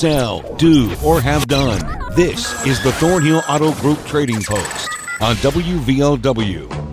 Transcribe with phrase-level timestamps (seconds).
[0.00, 1.78] sell, do, or have done.
[2.16, 4.88] This is the Thornhill Auto Group Trading Post
[5.20, 6.89] on WVOW.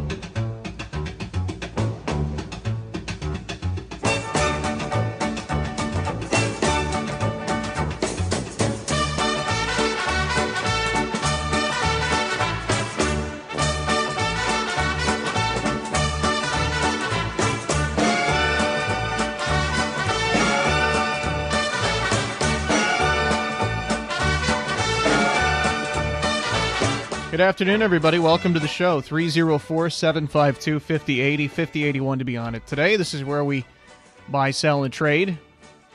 [27.57, 28.19] Afternoon, everybody.
[28.19, 29.01] Welcome to the show.
[29.01, 32.67] 304 752 5080, 5081 to be on it.
[32.67, 33.65] Today, this is where we
[34.29, 35.39] buy, sell, and trade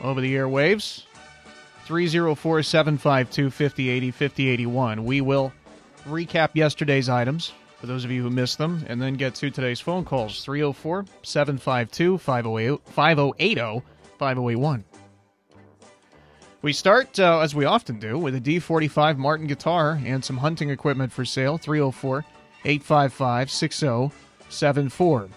[0.01, 1.05] over the airwaves.
[1.85, 5.05] 304 752 5080, 5081.
[5.05, 5.53] We will
[6.09, 9.79] recap yesterday's items for those of you who missed them and then get to today's
[9.79, 13.83] phone calls 304 752 5080
[14.19, 14.85] 5081.
[16.63, 20.71] We start, uh, as we often do, with a D45 Martin guitar and some hunting
[20.71, 21.59] equipment for sale.
[21.59, 22.25] 304
[22.65, 25.29] 855 6074.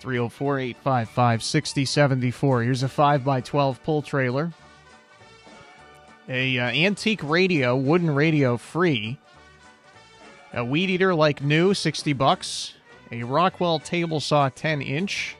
[0.00, 2.62] 304 855 6074.
[2.62, 4.52] Here's a 5x12 pull trailer.
[6.28, 9.18] A uh, antique radio, wooden radio free.
[10.52, 12.74] A weed eater like new, 60 bucks.
[13.10, 15.34] A Rockwell table saw 10 inch.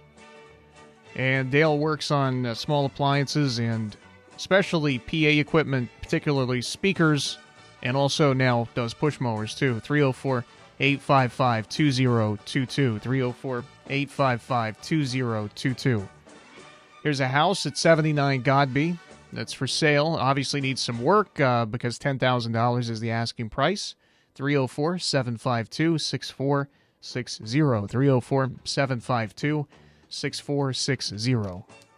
[1.15, 3.97] And Dale works on uh, small appliances and
[4.41, 7.37] especially PA equipment, particularly speakers,
[7.83, 9.79] and also now does push mowers too.
[9.81, 10.47] 304
[10.81, 12.99] 855 2022.
[12.99, 16.09] 304 855 2022.
[17.03, 18.99] Here's a house at 79 Godby
[19.31, 20.17] that's for sale.
[20.19, 23.95] Obviously needs some work uh, because $10,000 is the asking price.
[24.37, 27.89] 304 752 6460.
[27.89, 29.67] 304 752
[30.09, 31.90] 6460.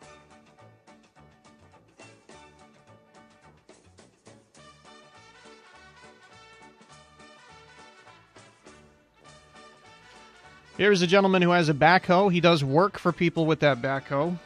[10.83, 12.33] Here's a gentleman who has a backhoe.
[12.33, 14.37] He does work for people with that backhoe.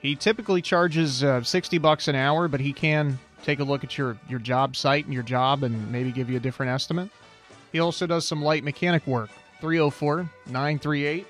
[0.00, 3.98] He typically charges uh, 60 bucks an hour, but he can take a look at
[3.98, 7.10] your, your job site and your job and maybe give you a different estimate.
[7.70, 9.28] He also does some light mechanic work.
[9.60, 11.26] 304 938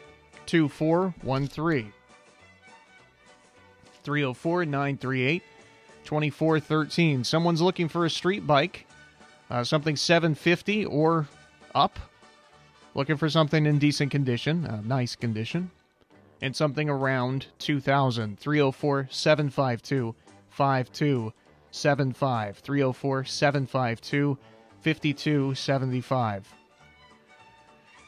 [0.46, 1.92] 2413.
[4.04, 5.42] 304 938
[6.04, 7.24] 2413.
[7.24, 8.86] Someone's looking for a street bike,
[9.50, 11.26] uh, something 750 or
[11.74, 11.98] up.
[12.94, 15.72] Looking for something in decent condition, uh, nice condition,
[16.40, 18.38] and something around 2000.
[18.38, 20.14] 304 752
[20.50, 22.58] 5275.
[22.58, 24.38] 304 752
[24.80, 26.54] 5275.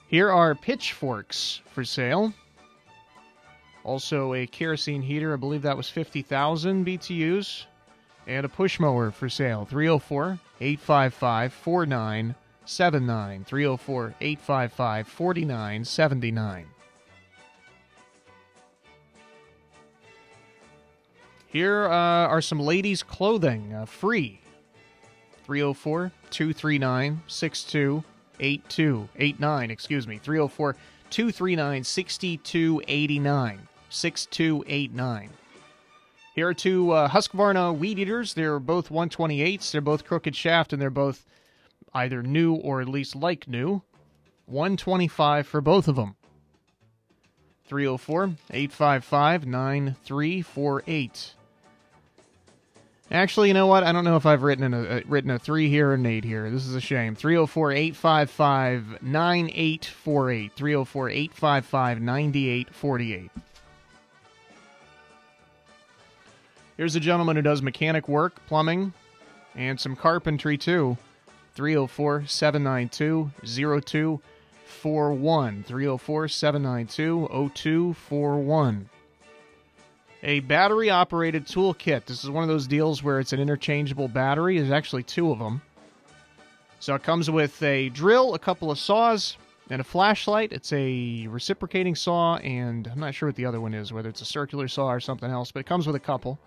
[0.09, 2.33] Here are pitchforks for sale.
[3.83, 7.65] Also, a kerosene heater, I believe that was 50,000 BTUs.
[8.29, 9.65] And a push mower for sale.
[9.65, 11.53] 304 855
[12.67, 13.45] 4979.
[13.45, 16.67] 304 855 4979.
[21.47, 24.41] Here uh, are some ladies' clothing, uh, free.
[25.45, 29.09] 304 239 6282.
[29.17, 30.19] 89, excuse me.
[30.19, 30.77] 304
[31.11, 33.69] 239 6289.
[33.89, 35.31] 6289.
[36.35, 38.35] Here are two uh, Husqvarna weed eaters.
[38.35, 39.71] They're both 128s.
[39.71, 41.25] They're both crooked shaft, and they're both
[41.97, 43.83] either new or at least like new.
[44.47, 46.15] 125 for both of them.
[47.65, 51.33] 304 855 9348.
[53.11, 53.85] Actually, you know what?
[53.85, 56.25] I don't know if I've written a, uh, written a 3 here or an 8
[56.25, 56.51] here.
[56.51, 57.15] This is a shame.
[57.15, 60.53] 304 855 9848.
[60.53, 63.31] 304 855 9848.
[66.77, 68.93] Here's a gentleman who does mechanic work, plumbing,
[69.55, 70.99] and some carpentry too.
[71.57, 75.65] 304 792 0241.
[75.65, 78.89] 304 792 0241.
[80.23, 82.05] A battery operated toolkit.
[82.05, 84.59] This is one of those deals where it's an interchangeable battery.
[84.59, 85.63] There's actually two of them.
[86.79, 89.39] So it comes with a drill, a couple of saws,
[89.71, 90.53] and a flashlight.
[90.53, 94.21] It's a reciprocating saw, and I'm not sure what the other one is, whether it's
[94.21, 96.39] a circular saw or something else, but it comes with a couple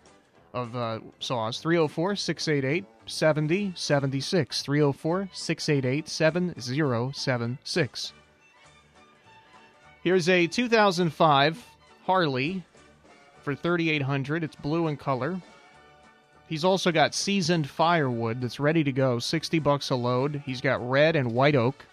[0.53, 4.61] of uh, saws 304 688 7076.
[4.61, 8.13] 304 688 7076.
[10.03, 11.65] Here's a 2005
[12.05, 12.63] Harley
[13.41, 15.39] for 3800 It's blue in color.
[16.47, 20.41] He's also got seasoned firewood that's ready to go, 60 bucks a load.
[20.45, 21.85] He's got red and white oak.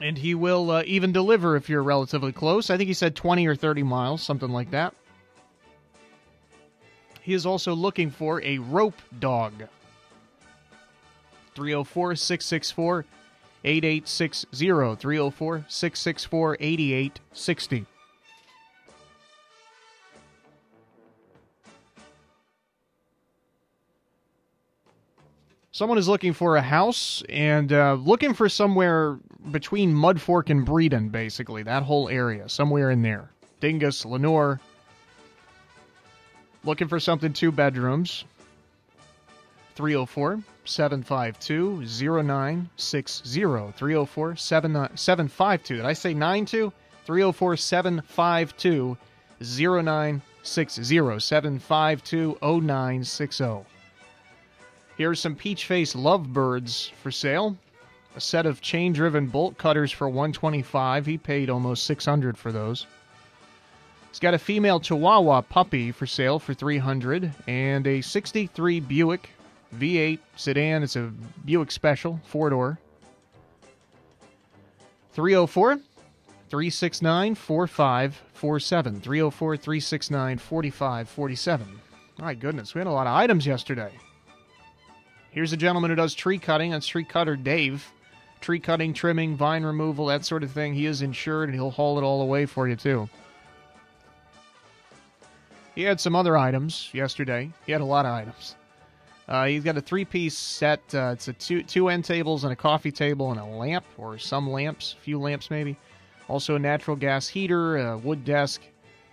[0.00, 2.70] And he will uh, even deliver if you're relatively close.
[2.70, 4.94] I think he said 20 or 30 miles, something like that.
[7.28, 9.52] He is also looking for a rope dog.
[11.54, 13.04] 304 664
[13.64, 14.96] 8860.
[14.96, 17.86] 304 664 8860.
[25.70, 29.18] Someone is looking for a house and uh, looking for somewhere
[29.50, 33.28] between Mudfork and Breeden, basically, that whole area, somewhere in there.
[33.60, 34.62] Dingess, Lenore.
[36.64, 38.24] Looking for something two bedrooms.
[39.76, 43.40] 304 752 0960.
[43.76, 45.76] 304 752.
[45.76, 46.72] Did I say 92?
[47.04, 48.96] 304 752
[49.40, 50.20] 0960.
[51.20, 53.64] 752 0960.
[54.96, 57.56] Here's some peach face lovebirds for sale.
[58.16, 61.06] A set of chain driven bolt cutters for 125.
[61.06, 62.86] He paid almost 600 for those.
[64.10, 69.30] He's got a female Chihuahua puppy for sale for 300 and a 63 Buick
[69.76, 70.82] V8 sedan.
[70.82, 71.12] It's a
[71.44, 72.78] Buick Special, oh four door.
[75.12, 75.80] 304
[76.48, 79.00] 369 4547.
[79.00, 81.80] 304 369 4547.
[82.18, 83.92] My goodness, we had a lot of items yesterday.
[85.30, 86.70] Here's a gentleman who does tree cutting.
[86.70, 87.92] That's tree cutter Dave.
[88.40, 90.74] Tree cutting, trimming, vine removal, that sort of thing.
[90.74, 93.08] He is insured and he'll haul it all away for you, too.
[95.78, 97.52] He had some other items yesterday.
[97.64, 98.56] He had a lot of items.
[99.28, 100.80] Uh, he's got a three-piece set.
[100.92, 104.18] Uh, it's a two two end tables and a coffee table and a lamp or
[104.18, 105.76] some lamps, a few lamps maybe.
[106.26, 108.62] Also a natural gas heater, a wood desk,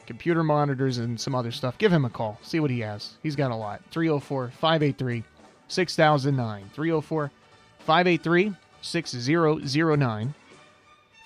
[0.08, 1.78] computer monitors, and some other stuff.
[1.78, 2.40] Give him a call.
[2.42, 3.14] See what he has.
[3.22, 3.84] He's got a lot.
[3.92, 5.24] 304 583
[5.68, 6.70] 6009.
[6.74, 7.32] 304
[7.78, 10.34] 583 6009.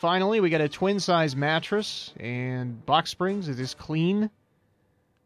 [0.02, 3.48] Finally, we got a twin size mattress and box springs.
[3.48, 4.30] It is clean.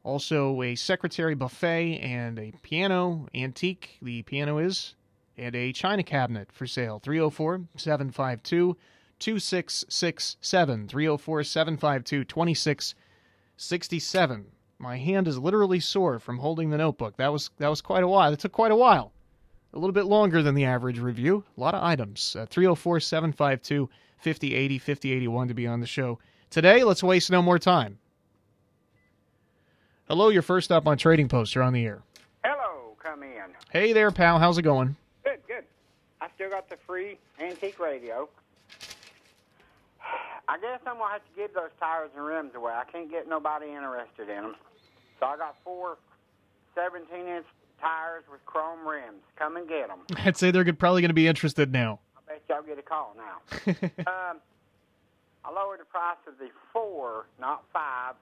[0.04, 4.96] Also, a secretary buffet and a piano, antique, the piano is,
[5.38, 7.00] and a china cabinet for sale.
[7.00, 8.76] 304 752
[9.20, 10.88] 2667.
[10.90, 14.46] 304 752 2667.
[14.78, 17.16] My hand is literally sore from holding the notebook.
[17.16, 18.34] That was that was quite a while.
[18.34, 19.14] It took quite a while.
[19.74, 21.46] A little bit longer than the average review.
[21.58, 22.36] A lot of items.
[22.36, 26.20] Uh, 304 752 5080 5081 to be on the show.
[26.50, 28.00] Today, let's waste no more time.
[30.08, 31.56] Hello, you're first up on Trading Post.
[31.56, 32.02] You're on the air.
[32.44, 33.32] Hello, come in.
[33.72, 34.38] Hey there, pal.
[34.38, 34.96] How's it going?
[35.24, 35.64] Good, good.
[36.20, 38.28] I still got the free antique radio.
[40.50, 42.74] I guess I'm gonna have to give those tires and rims away.
[42.74, 44.56] I can't get nobody interested in them.
[45.22, 45.98] So I got four
[46.76, 47.46] 17-inch
[47.80, 49.22] tires with chrome rims.
[49.38, 50.00] Come and get them.
[50.26, 52.00] I'd say they're probably going to be interested now.
[52.18, 53.72] I bet y'all get a call now.
[54.32, 54.42] um,
[55.46, 58.16] I lowered the price of the four, not five,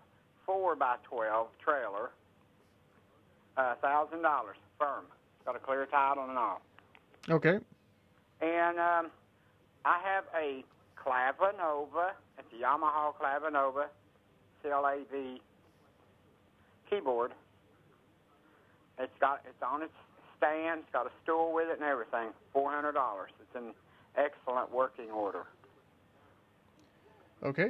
[0.51, 2.11] four by twelve trailer.
[3.81, 5.05] Thousand dollars firm.
[5.45, 6.61] Got a clear title and all.
[7.29, 7.59] Okay.
[8.41, 9.11] And um,
[9.85, 10.63] I have a
[10.97, 13.85] Clavinova, it's a Yamaha Clavinova
[14.63, 15.39] CLAV
[16.89, 17.33] keyboard.
[18.99, 19.93] It's got it's on its
[20.37, 22.29] stand, it's got a stool with it and everything.
[22.53, 23.29] Four hundred dollars.
[23.41, 23.73] It's in
[24.15, 25.43] excellent working order.
[27.43, 27.69] Okay.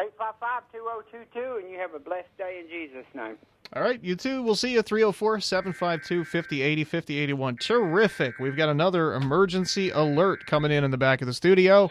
[0.00, 3.36] 855-2022 and you have a blessed day in Jesus' name.
[3.74, 4.42] All right, you too.
[4.42, 7.56] We'll see you 304 752 5080 5081.
[7.58, 8.38] Terrific.
[8.40, 11.90] We've got another emergency alert coming in in the back of the studio.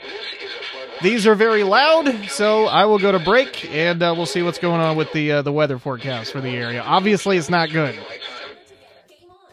[1.01, 4.59] These are very loud, so I will go to break and uh, we'll see what's
[4.59, 6.81] going on with the uh, the weather forecast for the area.
[6.81, 7.97] Obviously, it's not good.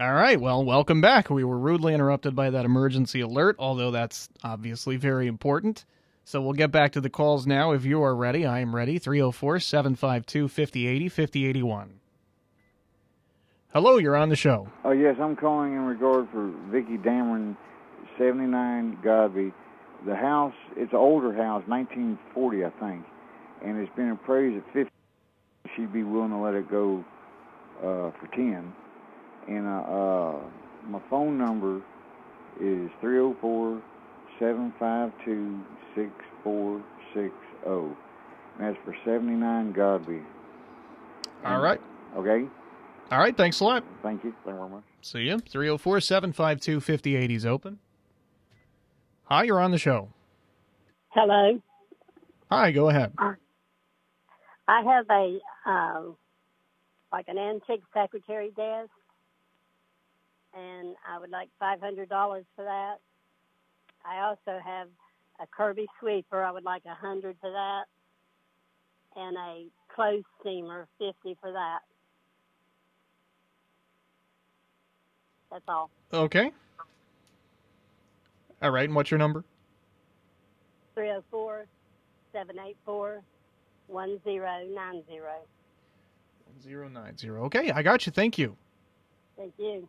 [0.00, 0.40] All right.
[0.40, 1.30] Well, welcome back.
[1.30, 5.84] We were rudely interrupted by that emergency alert, although that's obviously very important.
[6.24, 7.70] So we'll get back to the calls now.
[7.70, 8.98] If you are ready, I am ready.
[8.98, 12.00] 304 752 5080 5081.
[13.72, 14.66] Hello, you're on the show.
[14.84, 17.56] Oh, yes, I'm calling in regard for Vicky Dameron,
[18.18, 19.52] 79 Godby.
[20.06, 23.04] The house, it's an older house, 1940, I think,
[23.64, 24.90] and it's been appraised at 50.
[25.76, 27.04] She'd be willing to let it go
[27.78, 28.72] uh, for 10.
[29.48, 30.40] And uh, uh,
[30.88, 31.76] my phone number
[32.60, 33.82] is 304
[34.38, 35.60] 752
[35.94, 37.96] 6460.
[38.58, 40.22] That's for 79 Godby.
[41.44, 41.80] All right.
[42.16, 42.46] Okay?
[43.10, 43.36] All right.
[43.36, 43.84] Thanks a lot.
[44.02, 44.34] Thank you.
[44.44, 44.82] Thank you very much.
[45.02, 45.38] See you.
[45.38, 47.78] 304 752 5080 is open.
[49.24, 50.08] Hi, you're on the show.
[51.08, 51.60] Hello.
[52.50, 53.12] Hi, go ahead.
[53.18, 56.16] I have a um,
[57.12, 58.90] like an antique secretary desk,
[60.56, 62.96] and I would like five hundred dollars for that.
[64.04, 64.88] I also have
[65.40, 66.42] a Kirby sweeper.
[66.42, 67.84] I would like a hundred for that,
[69.16, 71.80] and a clothes steamer, fifty for that.
[75.50, 75.90] That's all.
[76.12, 76.50] Okay.
[78.60, 78.86] All right.
[78.86, 79.44] And what's your number?
[80.94, 81.66] 304
[82.32, 83.22] 784
[83.86, 85.20] 1090.
[86.46, 87.30] 1090.
[87.30, 88.12] Okay, I got you.
[88.12, 88.56] Thank you.
[89.36, 89.88] Thank you.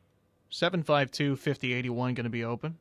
[0.56, 2.78] 752 5081 going to be open.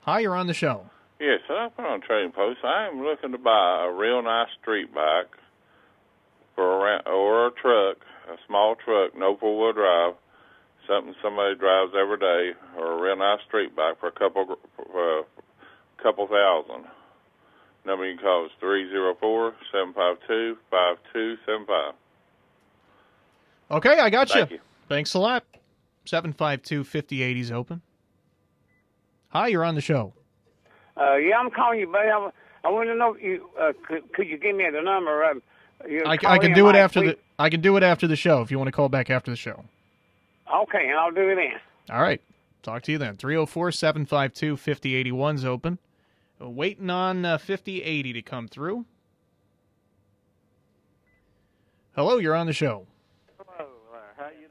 [0.00, 0.90] Hi, you're on the show.
[1.18, 2.58] Yes, I'm on Trading Post.
[2.64, 5.32] I am looking to buy a real nice street bike
[6.54, 7.96] for a rent, or a truck,
[8.30, 10.12] a small truck, no four wheel drive,
[10.86, 15.22] something somebody drives every day, or a real nice street bike for a couple uh,
[16.02, 16.84] couple thousand.
[17.86, 21.94] Number you can call is three zero four seven five two five two seven five.
[23.70, 24.56] Okay, I got Thank you.
[24.56, 24.62] you.
[24.90, 25.42] Thanks a lot.
[26.06, 27.82] 752 5080 is open.
[29.28, 30.14] Hi, you're on the show.
[30.96, 32.08] Uh, yeah, I'm calling you, buddy.
[32.08, 32.30] I,
[32.64, 35.24] I want to know if you uh, could, could you give me the number?
[35.24, 35.42] Um,
[36.06, 37.16] I, I can do it after week.
[37.16, 39.30] the I can do it after the show if you want to call back after
[39.30, 39.64] the show.
[40.52, 41.94] Okay, and I'll do it then.
[41.94, 42.20] All right.
[42.62, 43.16] Talk to you then.
[43.16, 45.78] 304 752 5081 is open.
[46.40, 48.84] Waiting on uh, 5080 to come through.
[51.94, 52.86] Hello, you're on the show.
[53.38, 54.48] Hello, uh, how you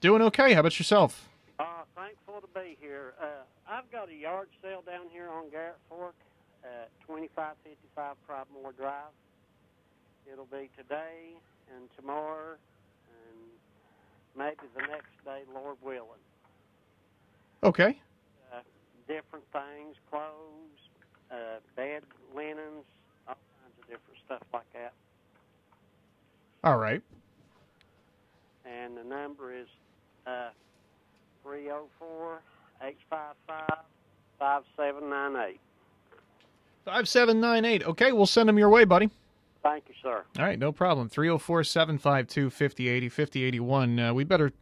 [0.00, 0.18] doing.
[0.18, 0.52] Doing okay.
[0.54, 1.28] How about yourself?
[1.58, 1.64] Uh,
[1.96, 3.14] thankful to be here.
[3.20, 3.26] Uh,
[3.68, 6.14] I've got a yard sale down here on Garrett Fork
[6.64, 9.12] at 2555 Probmore Drive.
[10.30, 11.34] It'll be today
[11.74, 12.56] and tomorrow
[13.08, 13.38] and
[14.36, 16.22] maybe the next day, Lord willing.
[17.62, 17.98] Okay.
[18.52, 18.60] Uh,
[19.06, 20.78] different things, clothes,
[21.30, 22.02] uh, bed
[22.34, 22.84] linens,
[23.26, 24.92] all kinds of different stuff like that.
[26.64, 27.02] All right.
[28.68, 29.66] And the number is
[30.26, 30.50] uh,
[31.42, 32.40] 304
[32.82, 33.84] 855
[34.38, 35.60] 5798.
[36.84, 37.84] 5798.
[37.84, 39.10] Okay, we'll send them your way, buddy.
[39.62, 40.24] Thank you, sir.
[40.38, 41.08] All right, no problem.
[41.08, 43.98] 304 752 5080 5081.
[43.98, 44.52] Uh, We better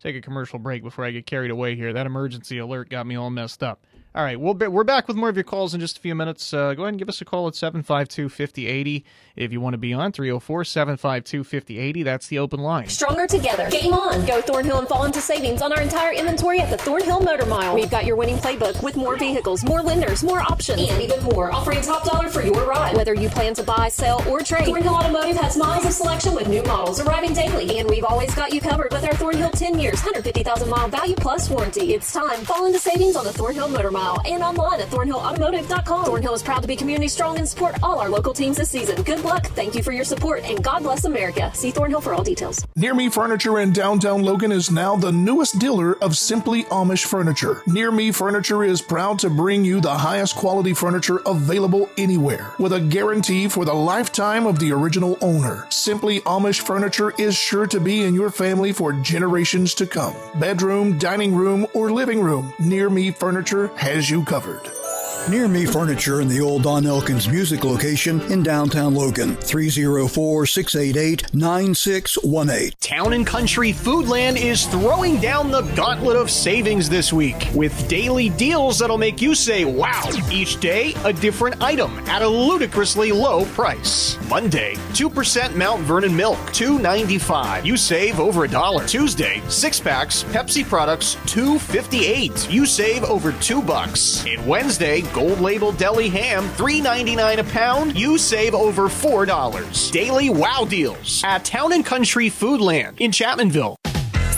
[0.00, 1.92] take a commercial break before I get carried away here.
[1.92, 3.84] That emergency alert got me all messed up.
[4.16, 6.14] All right, we'll be, we're back with more of your calls in just a few
[6.14, 6.54] minutes.
[6.54, 9.04] Uh, go ahead and give us a call at 752 5080
[9.36, 10.10] if you want to be on.
[10.10, 12.02] 304 752 5080.
[12.02, 12.88] That's the open line.
[12.88, 13.68] Stronger together.
[13.68, 14.24] Game on.
[14.24, 17.74] Go Thornhill and fall into savings on our entire inventory at the Thornhill Motor Mile.
[17.74, 21.52] We've got your winning playbook with more vehicles, more lenders, more options, and even more.
[21.52, 22.96] Offering top dollar for your ride.
[22.96, 26.48] Whether you plan to buy, sell, or trade, Thornhill Automotive has miles of selection with
[26.48, 27.80] new models arriving daily.
[27.80, 31.50] And we've always got you covered with our Thornhill 10 years, 150,000 mile value plus
[31.50, 31.92] warranty.
[31.92, 32.46] It's time.
[32.46, 36.04] Fall into savings on the Thornhill Motor Mile and online at thornhillautomotive.com.
[36.04, 39.02] Thornhill is proud to be community strong and support all our local teams this season.
[39.02, 39.46] Good luck.
[39.48, 41.50] Thank you for your support and God bless America.
[41.54, 42.66] See Thornhill for all details.
[42.76, 47.62] Near Me Furniture in downtown Logan is now the newest dealer of Simply Amish Furniture.
[47.66, 52.72] Near Me Furniture is proud to bring you the highest quality furniture available anywhere with
[52.72, 55.66] a guarantee for the lifetime of the original owner.
[55.70, 60.14] Simply Amish Furniture is sure to be in your family for generations to come.
[60.38, 64.85] Bedroom, dining room, or living room, Near Me Furniture has you covered.
[65.28, 69.34] Near Me Furniture in the old Don Elkins Music location in downtown Logan.
[69.34, 72.72] 304 688 9618.
[72.80, 78.28] Town and Country Foodland is throwing down the gauntlet of savings this week with daily
[78.30, 80.08] deals that'll make you say, wow.
[80.30, 84.16] Each day, a different item at a ludicrously low price.
[84.28, 87.64] Monday, 2% Mount Vernon milk, $2.95.
[87.64, 88.86] You save over a dollar.
[88.86, 92.48] Tuesday, six packs, Pepsi products, $2.58.
[92.52, 94.24] You save over two bucks.
[94.24, 97.98] And Wednesday, gold label deli ham, $3.99 a pound.
[97.98, 99.90] You save over $4.
[99.90, 103.76] Daily wow deals at Town and Country Foodland in Chapmanville.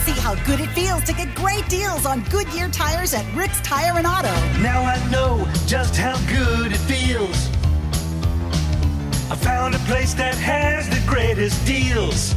[0.05, 3.59] See how how good it feels to get great deals on Goodyear tires at Rick's
[3.61, 4.31] Tire and Auto.
[4.61, 7.47] Now I know just how good it feels.
[9.31, 12.35] I found a place that has the greatest deals.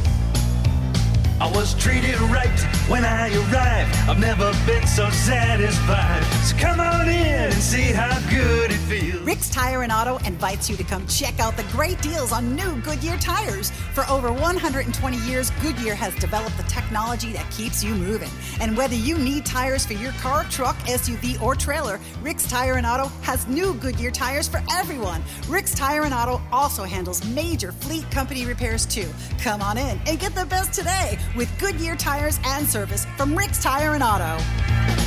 [1.39, 4.09] I was treated right when I arrived.
[4.09, 6.23] I've never been so satisfied.
[6.45, 9.21] So come on in and see how good it feels.
[9.23, 12.75] Rick's Tire and Auto invites you to come check out the great deals on new
[12.81, 13.71] Goodyear tires.
[13.93, 18.29] For over 120 years, Goodyear has developed the technology that keeps you moving.
[18.61, 22.85] And whether you need tires for your car, truck, SUV, or trailer, Rick's Tire and
[22.85, 25.21] Auto has new Goodyear tires for everyone.
[25.49, 29.09] Rick's Tire and Auto also handles major fleet company repairs too.
[29.39, 33.61] Come on in and get the best today with Goodyear tires and service from Rick's
[33.61, 34.37] Tire and Auto.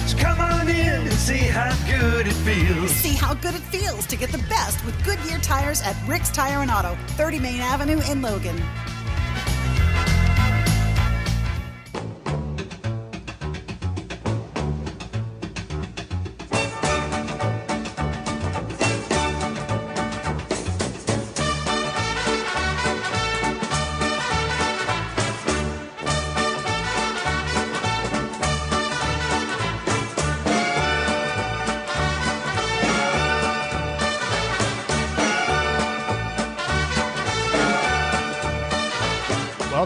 [0.07, 2.91] So come on in and see how good it feels.
[2.91, 6.63] See how good it feels to get the best with Goodyear tires at Rick's Tire
[6.63, 8.57] and Auto, 30 Main Avenue in Logan.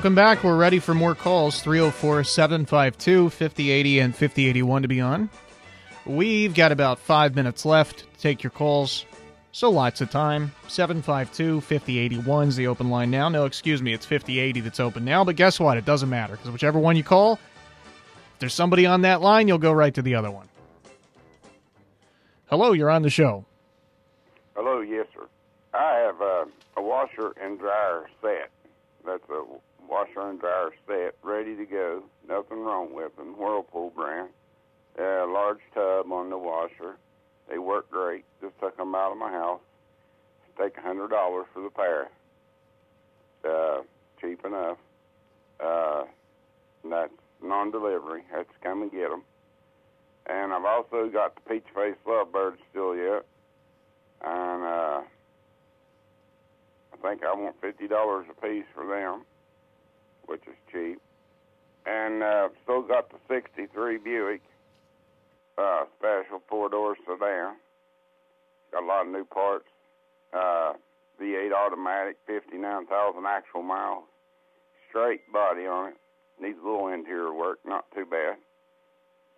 [0.00, 0.42] Welcome back.
[0.42, 5.28] We're ready for more calls 304 752 5080 and 5081 to be on.
[6.06, 9.04] We've got about five minutes left to take your calls,
[9.52, 10.52] so lots of time.
[10.68, 13.28] 752 5081 is the open line now.
[13.28, 15.76] No, excuse me, it's 5080 that's open now, but guess what?
[15.76, 19.58] It doesn't matter because whichever one you call, if there's somebody on that line, you'll
[19.58, 20.48] go right to the other one.
[22.46, 23.44] Hello, you're on the show.
[24.56, 25.28] Hello, yes, sir.
[25.74, 26.46] I have uh,
[26.78, 28.48] a washer and dryer set.
[29.04, 29.44] That's a
[29.90, 32.02] washer and dryer set, ready to go.
[32.28, 33.36] Nothing wrong with them.
[33.36, 34.28] Whirlpool brand.
[34.98, 36.96] Uh, large tub on the washer.
[37.48, 38.24] They work great.
[38.40, 39.60] Just took them out of my house.
[40.58, 42.08] Take a hundred dollars for the pair.
[43.44, 43.82] Uh,
[44.20, 44.78] cheap enough.
[45.58, 46.04] Uh,
[46.88, 47.12] that's
[47.42, 48.22] non-delivery.
[48.32, 49.22] That's come and get them.
[50.26, 53.24] And I've also got the peach face lovebirds still yet.
[54.22, 55.00] And uh,
[56.92, 59.22] I think I want fifty dollars a piece for them,
[60.30, 61.00] which is cheap.
[61.86, 64.42] And uh, still got the '63 Buick
[65.58, 67.56] uh, special four door sedan.
[68.72, 69.66] Got a lot of new parts.
[70.32, 70.74] Uh,
[71.20, 74.04] V8 automatic, 59,000 actual miles.
[74.88, 75.96] Straight body on it.
[76.40, 78.36] Needs a little interior work, not too bad.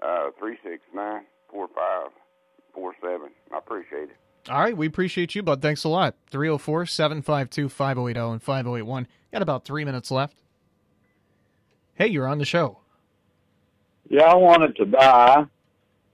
[0.03, 3.31] Uh, 369 4547.
[3.53, 4.17] I appreciate it.
[4.49, 5.63] All right, we appreciate you, bud.
[5.63, 6.17] Thanks a lot.
[6.31, 9.07] 304 752 5080 and 5081.
[9.33, 10.42] Got about three minutes left.
[11.95, 12.79] Hey, you're on the show.
[14.09, 15.47] Yeah, I wanted to buy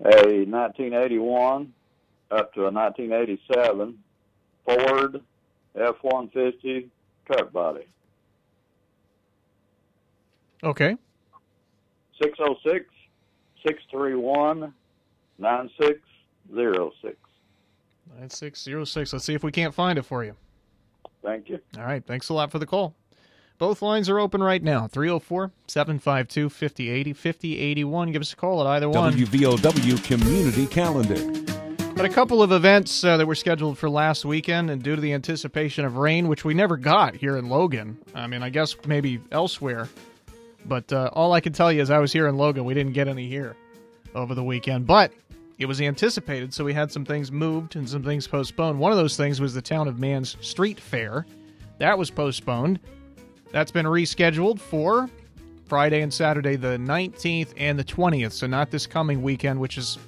[0.01, 1.73] a 1981
[2.31, 3.99] up to a 1987
[4.65, 5.21] Ford
[5.75, 6.89] F-150
[7.27, 7.87] truck body.
[10.63, 10.97] Okay.
[12.21, 12.87] 606
[13.67, 14.75] 631
[15.39, 17.17] 9606.
[18.19, 19.13] 9606.
[19.13, 20.35] Let's see if we can't find it for you.
[21.23, 21.61] Thank you.
[21.77, 22.05] All right.
[22.05, 22.95] Thanks a lot for the call.
[23.59, 28.13] Both lines are open right now 304 752 5080 5081.
[28.13, 29.13] Give us a call at either one.
[29.13, 31.17] WVOW Community Calendar.
[31.97, 35.01] But a couple of events uh, that were scheduled for last weekend, and due to
[35.01, 38.77] the anticipation of rain, which we never got here in Logan, I mean, I guess
[38.87, 39.89] maybe elsewhere,
[40.65, 42.65] but uh, all I can tell you is I was here in Logan.
[42.65, 43.57] We didn't get any here
[44.15, 45.11] over the weekend, but
[45.59, 48.79] it was anticipated, so we had some things moved and some things postponed.
[48.79, 51.27] One of those things was the Town of Man's Street Fair.
[51.79, 52.79] That was postponed.
[53.51, 55.09] That's been rescheduled for
[55.67, 58.33] Friday and Saturday, the 19th and the 20th.
[58.33, 59.99] So not this coming weekend, which is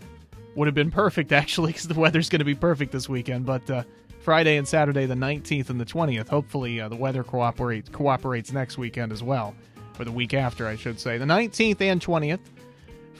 [0.56, 3.46] would have been perfect actually, because the weather's going to be perfect this weekend.
[3.46, 3.82] But uh,
[4.20, 6.28] Friday and Saturday, the 19th and the 20th.
[6.28, 9.54] Hopefully, uh, the weather cooperates cooperates next weekend as well,
[9.98, 11.18] or the week after, I should say.
[11.18, 12.40] The 19th and 20th.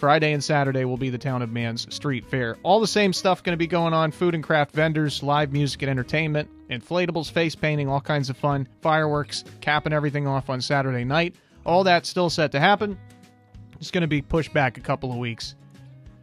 [0.00, 2.56] Friday and Saturday will be the Town of Man's Street Fair.
[2.62, 5.82] All the same stuff going to be going on food and craft vendors, live music
[5.82, 11.04] and entertainment, inflatables, face painting, all kinds of fun, fireworks, capping everything off on Saturday
[11.04, 11.34] night.
[11.66, 12.98] All that's still set to happen.
[13.78, 15.54] It's going to be pushed back a couple of weeks.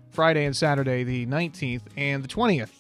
[0.10, 2.72] Friday and Saturday, the 19th and the 20th.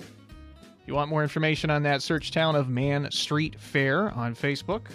[0.00, 4.86] If you want more information on that, search Town of Man Street Fair on Facebook.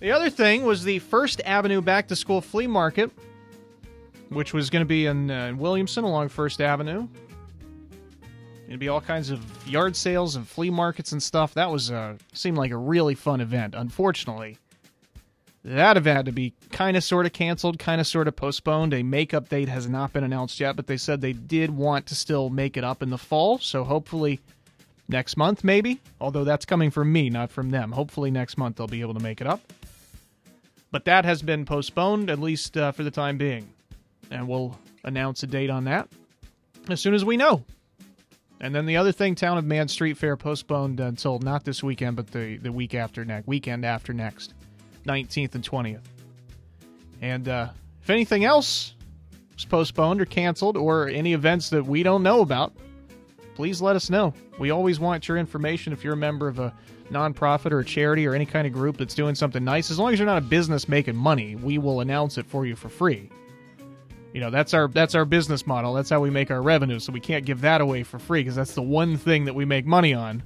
[0.00, 3.10] The other thing was the First Avenue Back to School Flea Market,
[4.28, 7.08] which was going to be in uh, Williamson along First Avenue.
[8.68, 11.54] It'd be all kinds of yard sales and flea markets and stuff.
[11.54, 13.74] That was uh, seemed like a really fun event.
[13.74, 14.58] Unfortunately,
[15.64, 18.94] That event had to be kind of sort of canceled, kind of sort of postponed.
[18.94, 22.14] A makeup date has not been announced yet, but they said they did want to
[22.14, 23.58] still make it up in the fall.
[23.58, 24.40] So hopefully
[25.08, 26.00] next month, maybe.
[26.20, 27.92] Although that's coming from me, not from them.
[27.92, 29.60] Hopefully next month they'll be able to make it up.
[30.90, 33.68] But that has been postponed, at least uh, for the time being.
[34.30, 36.08] And we'll announce a date on that
[36.88, 37.64] as soon as we know.
[38.60, 42.16] And then the other thing, Town of Man Street Fair postponed until not this weekend,
[42.16, 44.54] but the, the week after next, weekend after next,
[45.06, 46.02] 19th and 20th.
[47.22, 47.68] And uh,
[48.02, 48.94] if anything else
[49.54, 52.72] was postponed or canceled, or any events that we don't know about,
[53.54, 54.34] please let us know.
[54.58, 56.74] We always want your information if you're a member of a
[57.10, 59.90] nonprofit or a charity or any kind of group that's doing something nice.
[59.90, 62.76] As long as you're not a business making money, we will announce it for you
[62.76, 63.30] for free.
[64.34, 65.94] You know, that's our that's our business model.
[65.94, 66.98] That's how we make our revenue.
[66.98, 69.64] So we can't give that away for free because that's the one thing that we
[69.64, 70.42] make money on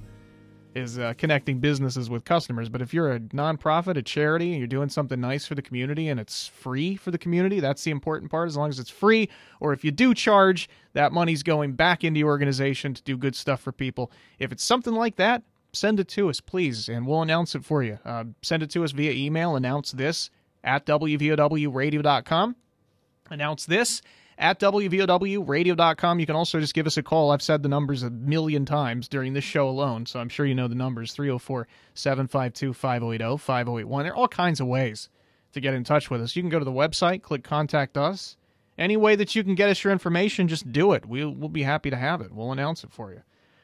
[0.75, 2.69] is uh, connecting businesses with customers.
[2.69, 6.09] But if you're a nonprofit, a charity, and you're doing something nice for the community
[6.09, 8.47] and it's free for the community, that's the important part.
[8.47, 12.19] As long as it's free, or if you do charge, that money's going back into
[12.19, 14.11] your organization to do good stuff for people.
[14.39, 17.83] If it's something like that, send it to us, please, and we'll announce it for
[17.83, 17.99] you.
[18.05, 19.55] Uh, send it to us via email.
[19.55, 20.29] Announce this
[20.63, 22.55] at wvowradio.com.
[23.29, 24.01] Announce this
[24.37, 26.19] at wvowradio.com.
[26.19, 27.31] You can also just give us a call.
[27.31, 30.55] I've said the numbers a million times during this show alone, so I'm sure you
[30.55, 34.03] know the numbers 304 752 5080 5081.
[34.03, 35.09] There are all kinds of ways
[35.53, 36.35] to get in touch with us.
[36.35, 38.37] You can go to the website, click Contact Us.
[38.77, 41.05] Any way that you can get us your information, just do it.
[41.05, 42.31] We'll, we'll be happy to have it.
[42.31, 43.21] We'll announce it for you.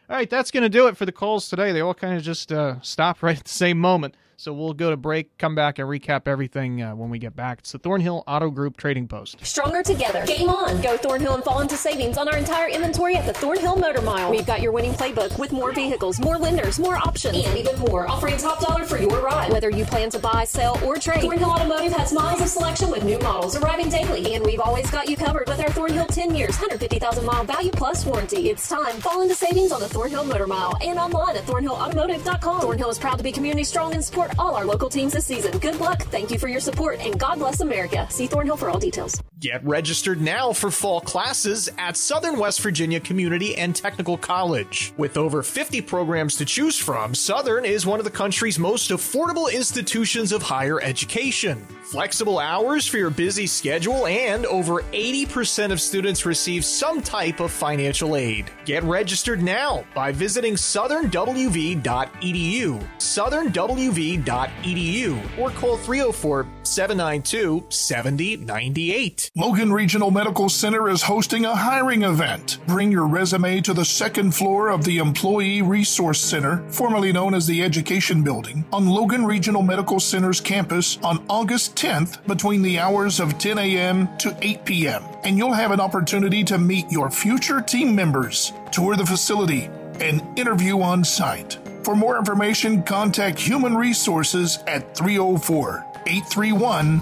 [0.10, 1.72] All right, that's going to do it for the calls today.
[1.72, 4.16] They all kind of just uh, stop right at the same moment.
[4.40, 7.60] So we'll go to break, come back, and recap everything uh, when we get back.
[7.60, 9.46] It's the Thornhill Auto Group Trading Post.
[9.46, 10.26] Stronger together.
[10.26, 10.80] Game on.
[10.80, 14.32] Go Thornhill and fall into savings on our entire inventory at the Thornhill Motor Mile.
[14.32, 18.08] We've got your winning playbook with more vehicles, more lenders, more options, and even more.
[18.08, 19.52] Offering top dollar for your ride.
[19.52, 23.04] Whether you plan to buy, sell, or trade, Thornhill Automotive has miles of selection with
[23.04, 24.36] new models arriving daily.
[24.36, 28.06] And we've always got you covered with our Thornhill 10 years, 150,000 mile value plus
[28.06, 28.50] warranty.
[28.50, 29.02] It's time.
[29.02, 32.62] Fall into savings on the Thornhill Motor Mile and online at thornhillautomotive.com.
[32.62, 35.58] Thornhill is proud to be community strong and support all our local teams this season.
[35.58, 36.04] Good luck.
[36.04, 38.08] Thank you for your support and God bless America.
[38.10, 39.22] See Thornhill for all details.
[39.40, 44.92] Get registered now for fall classes at Southern West Virginia Community and Technical College.
[44.98, 49.50] With over 50 programs to choose from, Southern is one of the country's most affordable
[49.50, 51.66] institutions of higher education.
[51.84, 57.50] Flexible hours for your busy schedule, and over 80% of students receive some type of
[57.50, 58.52] financial aid.
[58.66, 61.80] Get registered now by visiting southernwv.edu,
[62.98, 69.29] southernwv.edu, or call 304 792 7098.
[69.36, 72.58] Logan Regional Medical Center is hosting a hiring event.
[72.66, 77.46] Bring your resume to the second floor of the Employee Resource Center, formerly known as
[77.46, 83.20] the Education Building, on Logan Regional Medical Center's campus on August 10th between the hours
[83.20, 84.10] of 10 a.m.
[84.18, 85.04] to 8 p.m.
[85.24, 90.24] And you'll have an opportunity to meet your future team members, tour the facility, and
[90.40, 91.60] interview on site.
[91.84, 97.02] For more information, contact Human Resources at 304 831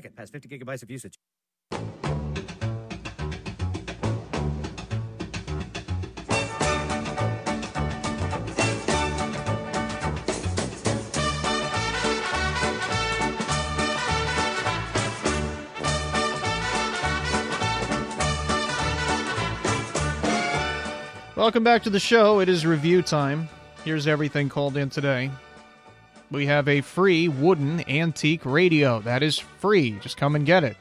[0.09, 1.19] past 50 gigabytes of usage.
[21.41, 22.39] Welcome back to the show.
[22.39, 23.49] It is review time.
[23.83, 25.31] Here's everything called in today.
[26.31, 29.01] We have a free wooden antique radio.
[29.01, 29.99] That is free.
[29.99, 30.77] Just come and get it.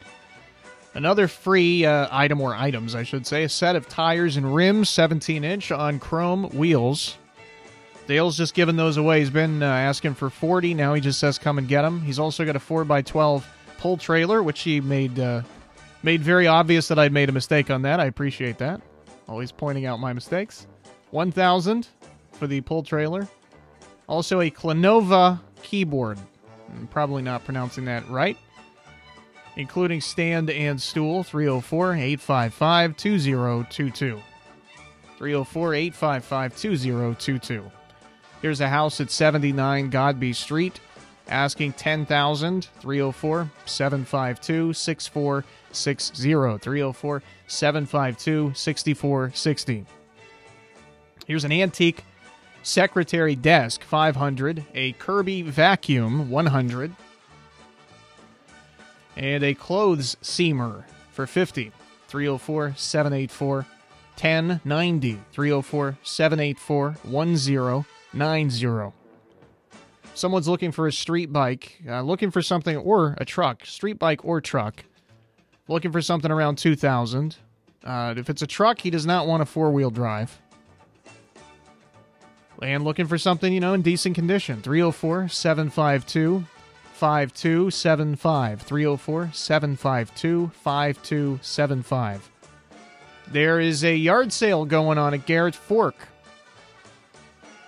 [0.94, 4.88] Another free uh, item, or items, I should say, a set of tires and rims,
[4.90, 7.16] 17 inch on chrome wheels.
[8.06, 9.20] Dale's just given those away.
[9.20, 10.74] He's been uh, asking for 40.
[10.74, 12.00] Now he just says come and get them.
[12.02, 13.44] He's also got a 4x12
[13.78, 15.42] pull trailer, which he made uh,
[16.02, 18.00] made very obvious that I'd made a mistake on that.
[18.00, 18.80] I appreciate that.
[19.28, 20.66] Always pointing out my mistakes.
[21.10, 21.86] 1000
[22.32, 23.28] for the pull trailer.
[24.10, 26.18] Also a Clanova keyboard.
[26.68, 28.36] I'm probably not pronouncing that right.
[29.54, 34.20] Including stand and stool 304 855 2022.
[35.16, 37.70] 304 855 2022.
[38.42, 40.80] Here's a house at 79 Godby Street,
[41.28, 49.86] asking 10000 304 752 6460 304 752 6460
[51.30, 52.02] here's an antique
[52.62, 56.94] secretary desk 500 a kirby vacuum 100
[59.16, 61.72] and a clothes seamer for 50
[62.08, 68.92] 304 784 1090 304 784 1090
[70.14, 74.24] someone's looking for a street bike, uh, looking for something, or a truck, street bike
[74.24, 74.84] or truck,
[75.66, 77.36] looking for something around 2000
[77.84, 80.40] uh, If it's a truck, he does not want a four wheel drive.
[82.62, 84.60] And looking for something, you know, in decent condition.
[84.62, 86.44] 304 752
[86.92, 88.62] 5275.
[88.62, 92.30] 304 752 5275.
[93.28, 95.94] There is a yard sale going on at Garrett Fork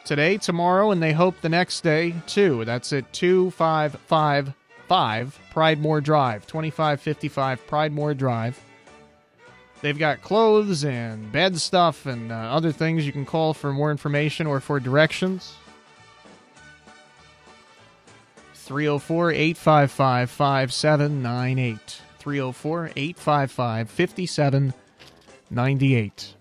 [0.04, 2.64] today, tomorrow, and they hope the next day too.
[2.64, 4.54] That's at 2555
[4.88, 5.32] Pride
[5.78, 8.60] Pridemore Drive, 2555 Pride Pridemore Drive.
[9.82, 13.90] They've got clothes and bed stuff and uh, other things you can call for more
[13.90, 15.56] information or for directions.
[18.54, 22.00] 304 855 5798.
[22.18, 26.34] 304 855 5798.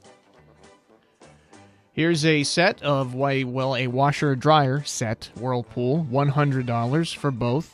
[1.93, 7.31] Here's a set of why well a washer dryer set Whirlpool, one hundred dollars for
[7.31, 7.73] both.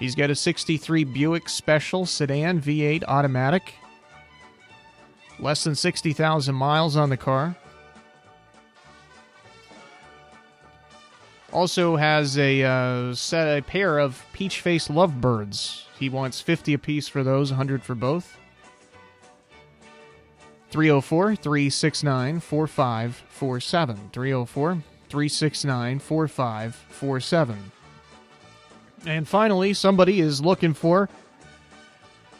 [0.00, 3.72] He's got a '63 Buick Special sedan V8 automatic.
[5.44, 7.54] Less than sixty thousand miles on the car.
[11.52, 15.84] Also has a uh, set a pair of peach face lovebirds.
[15.98, 18.38] He wants fifty apiece for those, hundred for both.
[20.70, 24.10] 304 369 4547.
[24.14, 27.72] 304 369 4547.
[29.04, 31.10] And finally, somebody is looking for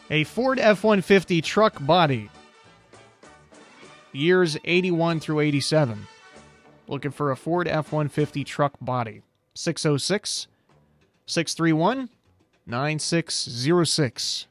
[0.09, 2.31] a Ford F 150 truck body.
[4.15, 6.07] Years 81 through 87.
[6.87, 9.23] Looking for a Ford F 150 truck body.
[9.53, 10.47] 606
[11.25, 12.09] 631
[12.65, 14.47] 9606.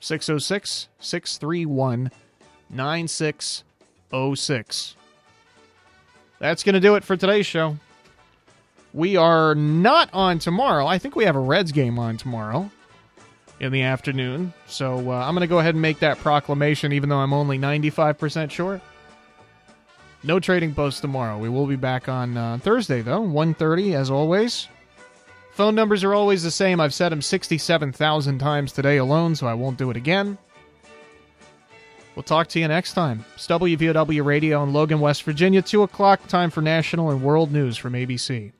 [0.00, 2.10] 606 631
[2.70, 4.96] 9606.
[6.38, 7.76] That's going to do it for today's show.
[8.92, 10.86] We are not on tomorrow.
[10.86, 12.70] I think we have a Reds game on tomorrow
[13.60, 14.52] in the afternoon.
[14.66, 17.58] So uh, I'm going to go ahead and make that proclamation, even though I'm only
[17.58, 18.82] 95% sure.
[20.24, 21.38] No trading post tomorrow.
[21.38, 24.68] We will be back on uh, Thursday, though, 1.30 as always.
[25.52, 26.80] Phone numbers are always the same.
[26.80, 30.38] I've said them 67,000 times today alone, so I won't do it again.
[32.14, 33.24] We'll talk to you next time.
[33.34, 37.76] It's WVOW Radio in Logan, West Virginia, 2 o'clock, time for national and world news
[37.76, 38.52] from ABC.